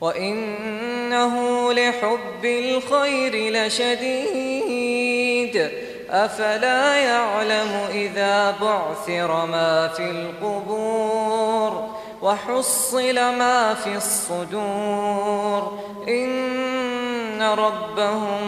وإنه 0.00 1.72
لحب 1.72 2.44
الخير 2.44 3.52
لشديد 3.52 5.00
أفلا 6.10 6.96
يعلم 6.96 7.86
إذا 7.90 8.50
بعثر 8.60 9.46
ما 9.46 9.88
في 9.88 10.10
القبور 10.10 11.90
وحصل 12.22 13.14
ما 13.14 13.74
في 13.74 13.96
الصدور 13.96 15.78
إن 16.08 17.42
ربهم 17.42 18.40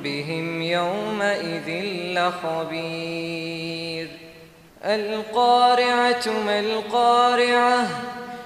بهم 0.00 0.62
يومئذ 0.62 1.84
لخبير 2.18 4.08
القارعة 4.84 6.28
ما 6.46 6.60
القارعة 6.60 7.86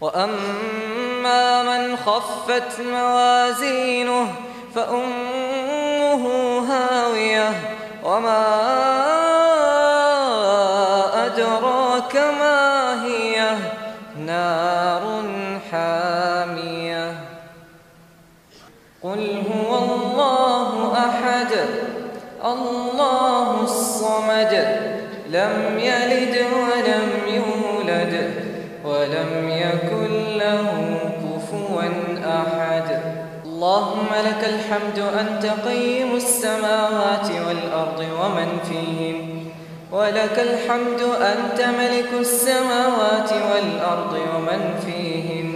وأما 0.00 1.62
من 1.62 1.96
خفت 1.96 2.80
موازينه 2.80 4.34
فأمه 4.74 6.28
هاوية 6.58 7.52
وما 8.04 8.44
أدراك 11.26 12.16
ما 12.16 13.04
هي؟ 13.04 13.56
نار 14.18 15.22
حامية. 15.72 17.14
قل 19.02 19.42
هو 19.52 19.78
الله 19.78 20.98
أحد 20.98 21.52
الله 22.44 23.60
الصمد 23.62 24.80
لم 25.30 25.78
يلد 25.78 26.46
ولم 26.52 27.10
يولد. 27.26 28.43
ولم 28.94 29.48
يكن 29.48 30.38
له 30.38 30.96
كفوا 31.22 31.82
أحد. 32.24 33.00
اللهم 33.44 34.08
لك 34.28 34.42
الحمد 34.44 34.98
أنت 35.20 35.46
قيم 35.68 36.16
السماوات 36.16 37.28
والأرض 37.46 38.00
ومن 38.20 38.48
فيهن 38.68 39.46
ولك 39.92 40.36
الحمد 40.38 41.00
أنت 41.32 41.60
ملك 41.60 42.10
السماوات 42.20 43.30
والأرض 43.32 44.12
ومن 44.12 44.74
فيهن 44.86 45.52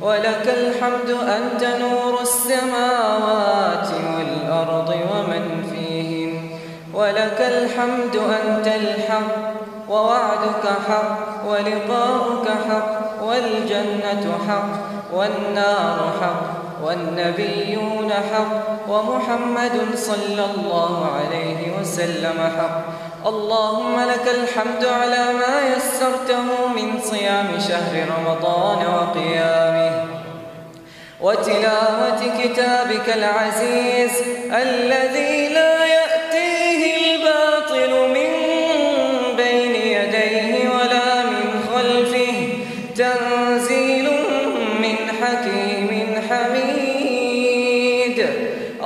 ولك 0.00 0.46
الحمد 0.46 1.10
أنت 1.10 1.64
نور 1.80 2.20
السماوات 2.20 3.88
والأرض 4.16 4.88
ومن 4.88 5.72
فيهن 5.72 6.50
ولك 6.94 7.40
الحمد 7.40 8.16
أنت 8.16 8.66
الحق. 8.66 9.55
ووعدك 9.88 10.64
حق 10.88 11.18
ولقاؤك 11.48 12.48
حق 12.68 13.22
والجنة 13.22 14.38
حق 14.48 14.72
والنار 15.12 16.12
حق 16.20 16.42
والنبيون 16.84 18.12
حق 18.12 18.52
ومحمد 18.88 19.76
صلى 19.94 20.44
الله 20.54 21.10
عليه 21.16 21.80
وسلم 21.80 22.38
حق. 22.58 22.80
اللهم 23.26 24.00
لك 24.00 24.26
الحمد 24.28 24.84
على 24.84 25.24
ما 25.32 25.76
يسرته 25.76 26.46
من 26.76 27.00
صيام 27.00 27.48
شهر 27.68 27.94
رمضان 28.18 28.78
وقيامه 28.94 30.04
وتلاوة 31.20 32.20
كتابك 32.42 33.08
العزيز 33.16 34.12
الذي 34.52 35.48
لا 35.48 35.75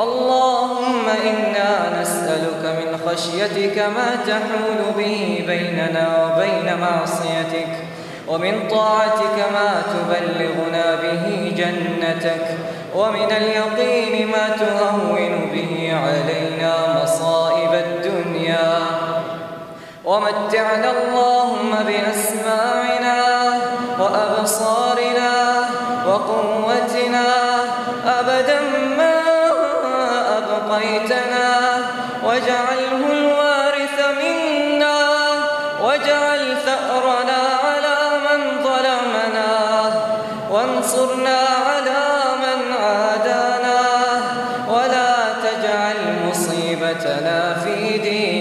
اللهم 0.01 1.09
إنا 1.09 2.01
نسألك 2.01 2.63
من 2.65 2.99
خشيتك 3.07 3.79
ما 3.79 4.17
تحول 4.27 4.95
به 4.97 5.45
بيننا 5.47 6.07
وبين 6.25 6.79
معصيتك 6.81 7.73
ومن 8.29 8.69
طاعتك 8.71 9.39
ما 9.53 9.83
تبلغنا 9.93 10.95
به 11.03 11.53
جنتك 11.57 12.47
ومن 12.97 13.33
اليقين 13.33 14.29
ما 14.29 14.57
تهون 14.57 15.51
به 15.53 15.93
علينا 16.05 17.03
مصائب 17.03 17.75
الدنيا. 17.75 18.79
ومتعنا 20.05 20.91
اللهم 20.91 21.71
بأسماعنا 21.87 23.19
وأبصارنا 24.01 25.33
وقوتنا 26.07 27.27
أبدا 28.07 28.80
واجعله 32.31 33.13
الوارث 33.13 33.99
منا 34.23 34.99
واجعل 35.83 36.57
ثأرنا 36.67 37.43
على 37.65 37.99
من 38.27 38.41
ظلمنا 38.65 39.53
وانصرنا 40.51 41.39
على 41.67 42.07
من 42.43 42.73
عادانا 42.73 43.81
ولا 44.69 45.15
تجعل 45.43 46.29
مصيبتنا 46.29 47.57
في 47.65 47.99
ديننا. 47.99 48.40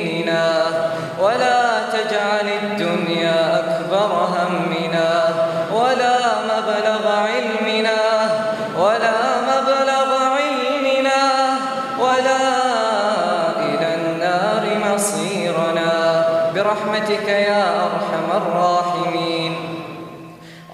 برحمتك 16.69 17.28
يا 17.28 17.85
أرحم 17.85 18.28
الراحمين. 18.41 19.53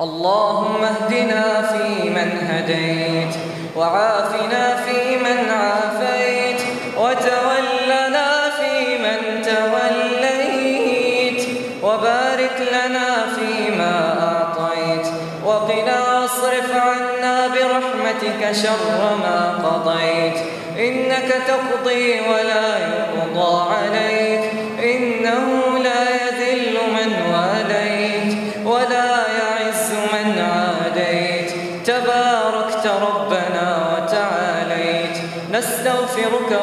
اللهم 0.02 0.84
اهدنا 0.84 1.62
فيمن 1.72 2.30
هديت 2.52 3.36
وعافنا 3.76 4.76
فيمن 4.86 5.50
عافيت 5.50 6.62
وتولنا 7.00 8.28
فيمن 8.60 9.42
توليت 9.42 11.42
وبارك 11.84 12.58
لنا 12.76 13.10
فيما 13.36 13.96
أعطيت 14.28 15.08
وقنا 15.46 15.98
واصرف 16.02 16.70
عنا 16.76 17.48
برحمتك 17.48 18.52
شر 18.52 19.00
ما 19.24 19.40
قضيت 19.66 20.38
إنك 20.80 21.30
تقضي 21.48 22.22
ولا 22.30 22.68
يقضى 22.78 23.74
عليك. 23.74 24.45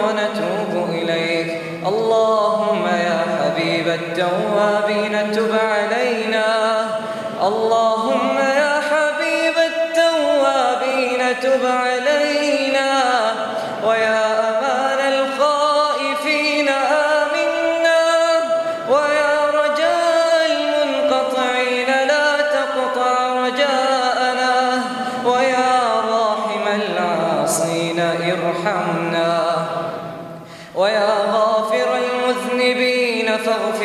ونتوب 0.05 0.91
إليك. 0.91 1.62
اللهم 1.87 2.87
يا 2.87 3.21
حبيب 3.39 3.89
التوابين 3.89 5.33
تب 5.33 5.53
علينا. 5.73 6.49
اللهم 7.43 8.39
يا 8.39 8.81
حبيب 8.91 9.56
التوابين 9.73 11.41
تب 11.43 11.67
علينا. 11.67 12.62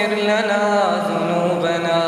فاغفر 0.07 0.23
لنا 0.23 0.63
ذنوبنا. 1.09 2.01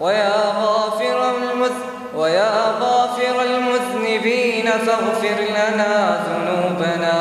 ويا 0.00 0.34
غافر 0.62 1.30
المذ 1.30 1.72
ويا 2.16 2.52
غافر 2.80 3.42
المذنبين 3.42 4.70
فاغفر 4.86 5.38
لنا 5.50 6.20
ذنوبنا. 6.28 7.18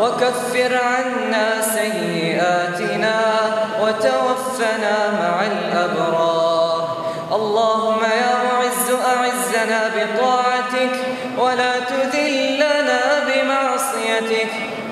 وكفر 0.00 0.72
عنا 0.74 1.60
سيئاتنا 1.60 3.20
وتوفنا 3.82 4.96
مع 5.22 5.36
الأبرار 5.42 5.63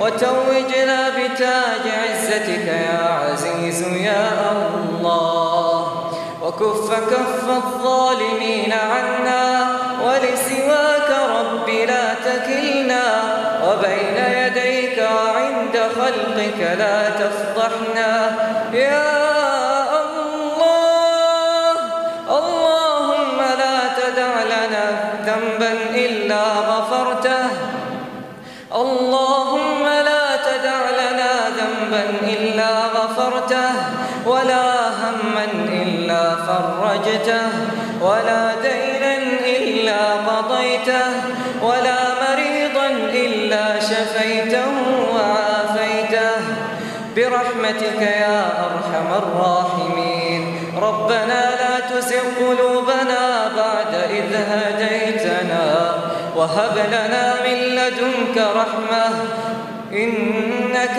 وتوجنا 0.03 1.11
بتاج 1.11 1.85
عزتك 2.03 2.67
يا 2.67 3.03
عزيز 3.23 3.83
يا 3.83 4.31
الله. 4.51 5.79
وكف 6.43 6.89
كف 7.11 7.45
الظالمين 7.51 8.73
عنا 8.73 9.45
ولسواك 10.05 11.11
رب 11.39 11.69
لا 11.69 12.15
تكلنا. 12.15 13.05
وبين 13.67 14.19
يديك 14.39 14.99
وعند 14.99 15.77
خلقك 15.97 16.61
لا 16.79 17.11
تفضحنا. 17.11 18.13
يا 18.73 19.13
الله 20.03 21.75
اللهم 22.39 23.39
لا 23.63 23.79
تدع 24.01 24.35
لنا 24.55 24.87
ذنبا 25.27 25.73
إلا 25.95 26.43
غفرته. 26.43 27.47
اللهم 28.75 29.52
ولا 34.27 34.89
هما 34.89 35.45
إلا 35.83 36.37
فرجته 36.47 37.47
ولا 38.01 38.55
دينا 38.63 39.17
إلا 39.47 40.13
قضيته 40.13 41.07
ولا 41.63 42.01
مريضا 42.23 42.89
إلا 43.13 43.81
شفيته 43.81 44.67
وعافيته. 45.15 46.35
برحمتك 47.17 48.01
يا 48.01 48.41
أرحم 48.67 49.09
الراحمين. 49.23 50.43
ربنا 50.83 51.43
لا 51.63 51.75
تزغ 51.91 52.25
قلوبنا 52.41 53.23
بعد 53.57 53.93
إذ 54.11 54.31
هديتنا 54.35 55.95
وهب 56.37 56.77
لنا 56.89 57.35
من 57.45 57.59
لدنك 57.77 58.37
رحمة 58.37 59.07
إنك 59.93 60.99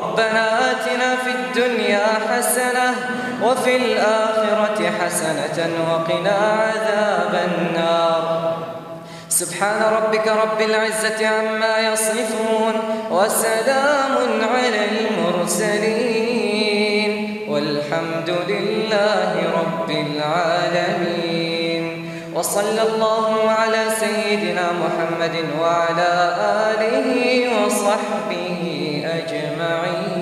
ربنا 0.00 0.70
آتنا 0.70 1.16
في 1.24 1.30
الدنيا 1.30 2.06
حسنة 2.30 2.88
وفي 3.42 3.76
الآخرة 3.76 4.90
حسنة 5.00 5.58
وقنا 5.90 6.38
عذاب 6.62 7.34
النار. 7.48 8.24
سبحان 9.28 9.82
ربك 9.82 10.26
رب 10.28 10.60
العزة 10.60 11.28
عما 11.28 11.78
يصفون 11.92 12.74
وسلام 13.10 14.14
على 14.54 14.80
المرسلين 14.92 16.50
والحمد 17.48 18.30
لله 18.48 19.32
رب 19.60 19.90
العالمين. 19.90 21.84
وصلى 22.34 22.82
الله 22.82 23.50
على 23.50 23.82
سيدنا 24.00 24.66
محمد 24.72 25.36
وعلى 25.60 26.12
آله 26.70 27.08
وصحبه 27.58 28.62
متاعي 29.70 30.19